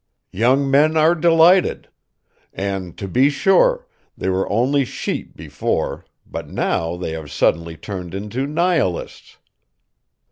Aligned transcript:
Young 0.31 0.71
men 0.71 0.97
are 0.97 1.13
delighted. 1.13 1.87
And, 2.51 2.97
to 2.97 3.07
be 3.07 3.29
sure, 3.29 3.85
they 4.17 4.29
were 4.29 4.49
only 4.51 4.83
sheep 4.83 5.37
before, 5.37 6.05
but 6.25 6.49
now 6.49 6.97
they 6.97 7.11
have 7.11 7.31
suddenly 7.31 7.77
turned 7.77 8.15
into 8.15 8.47
Nihilists." 8.47 9.37